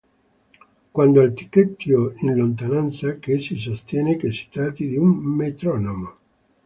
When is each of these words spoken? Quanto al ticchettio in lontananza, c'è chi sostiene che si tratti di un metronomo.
Quanto 0.95 1.19
al 1.19 1.31
ticchettio 1.35 2.11
in 2.21 2.35
lontananza, 2.35 3.19
c'è 3.19 3.37
chi 3.39 3.55
sostiene 3.55 4.15
che 4.17 4.31
si 4.31 4.49
tratti 4.49 4.87
di 4.87 4.97
un 4.97 5.07
metronomo. 5.11 6.15